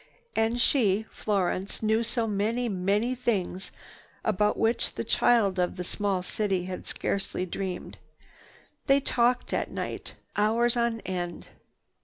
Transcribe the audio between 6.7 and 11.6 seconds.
scarcely dreamed. They talked at night, hours on end.